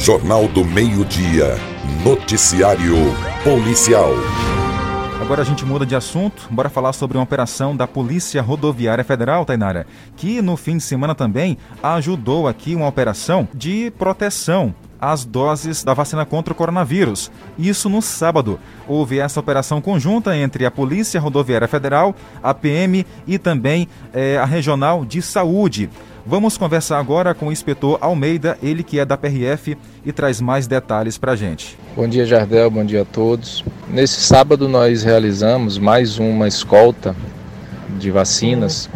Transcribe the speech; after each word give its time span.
Jornal 0.00 0.48
do 0.48 0.64
Meio-Dia. 0.64 1.58
Noticiário 2.02 2.96
Policial. 3.44 4.08
Agora 5.20 5.42
a 5.42 5.44
gente 5.44 5.62
muda 5.62 5.84
de 5.84 5.94
assunto, 5.94 6.48
bora 6.50 6.70
falar 6.70 6.94
sobre 6.94 7.18
uma 7.18 7.22
operação 7.22 7.76
da 7.76 7.86
Polícia 7.86 8.40
Rodoviária 8.40 9.04
Federal, 9.04 9.44
Tainara, 9.44 9.86
que 10.16 10.40
no 10.40 10.56
fim 10.56 10.78
de 10.78 10.82
semana 10.84 11.14
também 11.14 11.58
ajudou 11.82 12.48
aqui 12.48 12.74
uma 12.74 12.88
operação 12.88 13.46
de 13.52 13.92
proteção 13.98 14.74
às 14.98 15.26
doses 15.26 15.84
da 15.84 15.92
vacina 15.92 16.24
contra 16.24 16.52
o 16.52 16.56
coronavírus. 16.56 17.30
Isso 17.58 17.90
no 17.90 18.00
sábado. 18.00 18.58
Houve 18.88 19.18
essa 19.18 19.38
operação 19.38 19.82
conjunta 19.82 20.34
entre 20.34 20.64
a 20.64 20.70
Polícia 20.70 21.20
Rodoviária 21.20 21.68
Federal, 21.68 22.14
a 22.42 22.54
PM 22.54 23.06
e 23.26 23.38
também 23.38 23.86
eh, 24.14 24.38
a 24.38 24.46
Regional 24.46 25.04
de 25.04 25.20
Saúde. 25.20 25.90
Vamos 26.26 26.58
conversar 26.58 26.98
agora 26.98 27.34
com 27.34 27.48
o 27.48 27.52
inspetor 27.52 27.98
Almeida, 28.00 28.58
ele 28.62 28.82
que 28.82 28.98
é 28.98 29.04
da 29.04 29.16
PRF 29.16 29.76
e 30.04 30.12
traz 30.12 30.40
mais 30.40 30.66
detalhes 30.66 31.16
para 31.16 31.32
a 31.32 31.36
gente. 31.36 31.78
Bom 31.96 32.06
dia, 32.06 32.26
Jardel, 32.26 32.70
bom 32.70 32.84
dia 32.84 33.02
a 33.02 33.04
todos. 33.04 33.64
Nesse 33.88 34.20
sábado 34.20 34.68
nós 34.68 35.02
realizamos 35.02 35.78
mais 35.78 36.18
uma 36.18 36.46
escolta 36.46 37.16
de 37.98 38.10
vacinas 38.10 38.88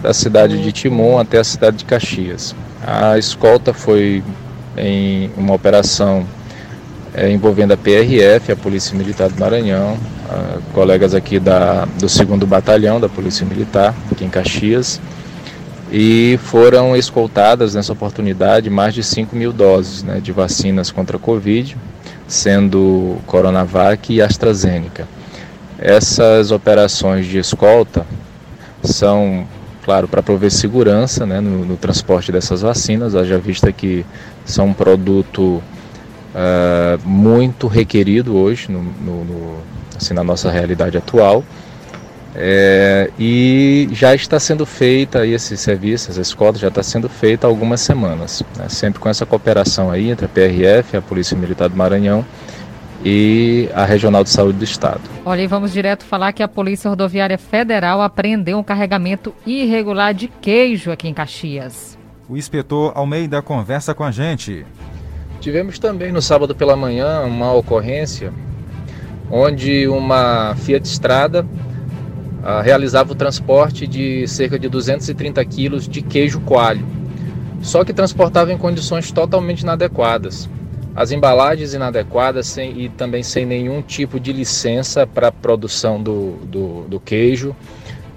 da 0.00 0.14
cidade 0.14 0.62
de 0.62 0.72
Timon 0.72 1.18
até 1.18 1.38
a 1.38 1.44
cidade 1.44 1.78
de 1.78 1.84
Caxias. 1.84 2.54
A 2.86 3.18
escolta 3.18 3.74
foi 3.74 4.22
em 4.76 5.30
uma 5.36 5.54
operação 5.54 6.24
é, 7.12 7.30
envolvendo 7.30 7.72
a 7.72 7.76
PRF, 7.76 8.52
a 8.52 8.56
Polícia 8.56 8.96
Militar 8.96 9.28
do 9.28 9.38
Maranhão, 9.38 9.98
colegas 10.72 11.14
aqui 11.14 11.40
da, 11.40 11.84
do 11.84 12.06
2 12.06 12.18
Batalhão 12.46 13.00
da 13.00 13.08
Polícia 13.08 13.44
Militar, 13.44 13.94
aqui 14.10 14.24
em 14.24 14.30
Caxias, 14.30 15.00
e 15.90 16.38
foram 16.44 16.96
escoltadas 16.96 17.74
nessa 17.74 17.92
oportunidade 17.92 18.70
mais 18.70 18.94
de 18.94 19.02
5 19.02 19.34
mil 19.34 19.52
doses 19.52 20.02
né, 20.02 20.20
de 20.20 20.30
vacinas 20.30 20.90
contra 20.90 21.16
a 21.16 21.20
Covid, 21.20 21.76
sendo 22.28 23.16
Coronavac 23.26 24.12
e 24.12 24.22
AstraZeneca. 24.22 25.08
Essas 25.78 26.52
operações 26.52 27.26
de 27.26 27.38
escolta 27.38 28.06
são, 28.84 29.46
claro, 29.84 30.06
para 30.06 30.22
prover 30.22 30.50
segurança 30.50 31.26
né, 31.26 31.40
no, 31.40 31.64
no, 31.64 31.76
transporte 31.76 32.30
dessas 32.30 32.62
vacinas, 32.62 33.16
haja 33.16 33.38
vista 33.38 33.72
que 33.72 34.06
são 34.44 34.68
um 34.68 34.74
produto 34.74 35.62
uh, 36.34 37.00
muito 37.04 37.66
requerido 37.66 38.36
hoje 38.36 38.70
no, 38.70 38.82
no, 38.82 39.56
assim, 39.96 40.14
na 40.14 40.22
nossa 40.22 40.50
realidade 40.50 40.96
atual 40.96 41.42
é, 42.34 43.10
e 43.18 43.88
já 43.92 44.14
está 44.14 44.38
sendo 44.38 44.64
feita 44.64 45.26
esse 45.26 45.56
serviço, 45.56 46.10
essa 46.10 46.20
escolta 46.20 46.58
já 46.58 46.68
está 46.68 46.82
sendo 46.82 47.08
feita 47.08 47.46
há 47.46 47.50
algumas 47.50 47.80
semanas, 47.80 48.42
né? 48.56 48.68
sempre 48.68 49.00
com 49.00 49.08
essa 49.08 49.26
cooperação 49.26 49.90
aí 49.90 50.10
entre 50.10 50.26
a 50.26 50.28
PRF, 50.28 50.96
a 50.96 51.02
Polícia 51.02 51.36
Militar 51.36 51.68
do 51.68 51.76
Maranhão 51.76 52.24
e 53.04 53.68
a 53.74 53.84
Regional 53.84 54.22
de 54.22 54.30
Saúde 54.30 54.58
do 54.58 54.64
Estado. 54.64 55.00
Olha, 55.24 55.42
e 55.42 55.46
vamos 55.46 55.72
direto 55.72 56.04
falar 56.04 56.32
que 56.32 56.42
a 56.42 56.48
Polícia 56.48 56.88
Rodoviária 56.88 57.38
Federal 57.38 58.00
apreendeu 58.00 58.58
um 58.58 58.62
carregamento 58.62 59.34
irregular 59.44 60.14
de 60.14 60.28
queijo 60.28 60.92
aqui 60.92 61.08
em 61.08 61.14
Caxias. 61.14 61.98
O 62.28 62.36
inspetor 62.36 62.92
Almeida 62.94 63.42
conversa 63.42 63.92
com 63.92 64.04
a 64.04 64.10
gente. 64.12 64.64
Tivemos 65.40 65.78
também 65.78 66.12
no 66.12 66.22
sábado 66.22 66.54
pela 66.54 66.76
manhã 66.76 67.22
uma 67.22 67.52
ocorrência 67.52 68.32
onde 69.30 69.88
uma 69.88 70.54
Fiat 70.56 70.86
Estrada 70.86 71.46
ah, 72.42 72.62
realizava 72.62 73.12
o 73.12 73.14
transporte 73.14 73.86
de 73.86 74.26
cerca 74.26 74.58
de 74.58 74.68
230 74.68 75.44
quilos 75.44 75.86
de 75.86 76.00
queijo 76.00 76.40
coalho, 76.40 76.86
só 77.60 77.84
que 77.84 77.92
transportava 77.92 78.52
em 78.52 78.58
condições 78.58 79.12
totalmente 79.12 79.60
inadequadas. 79.60 80.48
As 80.96 81.12
embalagens 81.12 81.74
inadequadas 81.74 82.46
sem, 82.46 82.80
e 82.80 82.88
também 82.88 83.22
sem 83.22 83.46
nenhum 83.46 83.80
tipo 83.82 84.18
de 84.18 84.32
licença 84.32 85.06
para 85.06 85.28
a 85.28 85.32
produção 85.32 86.02
do, 86.02 86.32
do, 86.46 86.82
do 86.88 86.98
queijo 87.00 87.54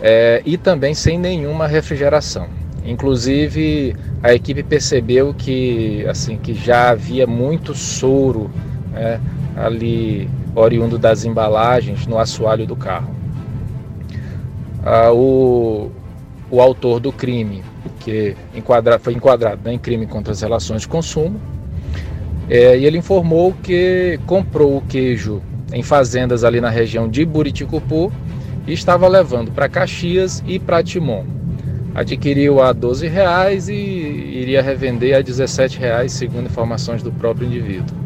é, 0.00 0.42
e 0.44 0.56
também 0.56 0.94
sem 0.94 1.18
nenhuma 1.18 1.66
refrigeração. 1.66 2.48
Inclusive 2.84 3.94
a 4.22 4.32
equipe 4.34 4.62
percebeu 4.62 5.34
que 5.34 6.04
assim 6.08 6.38
que 6.38 6.54
já 6.54 6.90
havia 6.90 7.26
muito 7.26 7.74
soro 7.74 8.50
né, 8.92 9.20
ali 9.56 10.28
oriundo 10.54 10.98
das 10.98 11.24
embalagens 11.24 12.06
no 12.06 12.18
assoalho 12.18 12.66
do 12.66 12.74
carro 12.74 13.14
ah, 14.86 15.12
o, 15.12 15.90
o 16.48 16.60
autor 16.60 17.00
do 17.00 17.10
crime, 17.10 17.64
que 17.98 18.36
enquadra, 18.54 19.00
foi 19.00 19.14
enquadrado 19.14 19.60
né, 19.64 19.72
em 19.72 19.78
crime 19.78 20.06
contra 20.06 20.32
as 20.32 20.40
relações 20.40 20.82
de 20.82 20.88
consumo, 20.88 21.40
é, 22.48 22.78
e 22.78 22.86
ele 22.86 22.96
informou 22.96 23.52
que 23.64 24.20
comprou 24.26 24.76
o 24.76 24.80
queijo 24.82 25.42
em 25.72 25.82
fazendas 25.82 26.44
ali 26.44 26.60
na 26.60 26.70
região 26.70 27.08
de 27.08 27.24
Buriticupu 27.24 28.12
e 28.64 28.72
estava 28.72 29.08
levando 29.08 29.50
para 29.50 29.68
Caxias 29.68 30.40
e 30.46 30.60
para 30.60 30.84
Timon. 30.84 31.24
Adquiriu 31.92 32.62
a 32.62 32.72
12 32.72 33.08
reais 33.08 33.68
e 33.68 33.74
iria 33.74 34.62
revender 34.62 35.16
a 35.16 35.20
17 35.20 35.80
reais, 35.80 36.12
segundo 36.12 36.46
informações 36.46 37.02
do 37.02 37.10
próprio 37.10 37.48
indivíduo. 37.48 37.96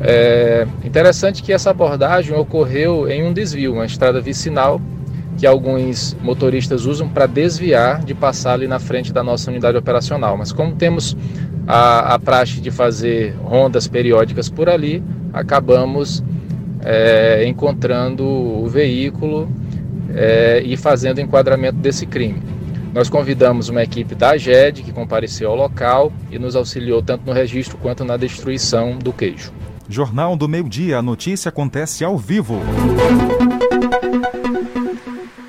É 0.00 0.66
interessante 0.84 1.40
que 1.40 1.52
essa 1.52 1.70
abordagem 1.70 2.36
ocorreu 2.36 3.08
em 3.08 3.22
um 3.22 3.32
desvio, 3.32 3.74
uma 3.74 3.86
estrada 3.86 4.20
vicinal 4.20 4.80
que 5.38 5.46
alguns 5.46 6.16
motoristas 6.20 6.84
usam 6.84 7.08
para 7.08 7.24
desviar 7.26 8.04
de 8.04 8.12
passar 8.12 8.54
ali 8.54 8.66
na 8.66 8.80
frente 8.80 9.12
da 9.12 9.22
nossa 9.22 9.50
unidade 9.50 9.78
operacional. 9.78 10.36
Mas 10.36 10.52
como 10.52 10.74
temos 10.74 11.16
a, 11.66 12.14
a 12.14 12.18
praxe 12.18 12.60
de 12.60 12.72
fazer 12.72 13.36
rondas 13.42 13.86
periódicas 13.86 14.50
por 14.50 14.68
ali, 14.68 15.02
acabamos 15.32 16.24
é, 16.82 17.46
encontrando 17.46 18.24
o 18.24 18.66
veículo 18.68 19.48
é, 20.12 20.60
e 20.64 20.76
fazendo 20.76 21.18
o 21.18 21.20
enquadramento 21.20 21.78
desse 21.78 22.04
crime. 22.04 22.42
Nós 22.92 23.08
convidamos 23.08 23.68
uma 23.68 23.82
equipe 23.82 24.16
da 24.16 24.30
AGED 24.30 24.82
que 24.82 24.92
compareceu 24.92 25.50
ao 25.50 25.56
local 25.56 26.12
e 26.32 26.38
nos 26.38 26.56
auxiliou 26.56 27.00
tanto 27.00 27.24
no 27.24 27.32
registro 27.32 27.78
quanto 27.78 28.04
na 28.04 28.16
destruição 28.16 28.98
do 28.98 29.12
queijo. 29.12 29.52
Jornal 29.88 30.36
do 30.36 30.48
Meio 30.48 30.68
Dia, 30.68 30.98
a 30.98 31.02
notícia 31.02 31.48
acontece 31.48 32.04
ao 32.04 32.18
vivo. 32.18 32.60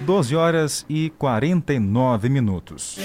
12 0.10 0.36
horas 0.36 0.86
e 0.90 1.12
49 1.20 2.30
minutos. 2.30 2.98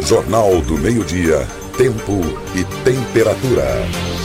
Jornal 0.00 0.62
do 0.62 0.78
Meio-Dia, 0.78 1.46
Tempo 1.76 2.22
e 2.56 2.64
Temperatura. 2.82 4.17